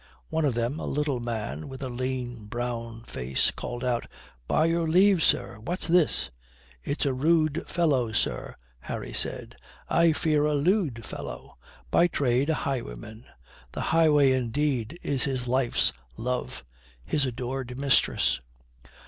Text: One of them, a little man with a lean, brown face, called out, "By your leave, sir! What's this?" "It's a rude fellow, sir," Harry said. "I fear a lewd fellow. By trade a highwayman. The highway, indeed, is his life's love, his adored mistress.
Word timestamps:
One 0.29 0.45
of 0.45 0.55
them, 0.55 0.79
a 0.79 0.87
little 0.87 1.19
man 1.19 1.69
with 1.69 1.83
a 1.83 1.87
lean, 1.87 2.47
brown 2.47 3.03
face, 3.03 3.51
called 3.51 3.83
out, 3.83 4.07
"By 4.47 4.65
your 4.65 4.87
leave, 4.87 5.23
sir! 5.23 5.59
What's 5.59 5.85
this?" 5.85 6.31
"It's 6.83 7.05
a 7.05 7.13
rude 7.13 7.63
fellow, 7.69 8.11
sir," 8.11 8.55
Harry 8.79 9.13
said. 9.13 9.57
"I 9.87 10.11
fear 10.13 10.43
a 10.45 10.55
lewd 10.55 11.05
fellow. 11.05 11.55
By 11.91 12.07
trade 12.07 12.49
a 12.49 12.55
highwayman. 12.55 13.25
The 13.73 13.81
highway, 13.93 14.31
indeed, 14.31 14.97
is 15.03 15.25
his 15.25 15.47
life's 15.47 15.93
love, 16.17 16.65
his 17.05 17.27
adored 17.27 17.77
mistress. 17.77 18.39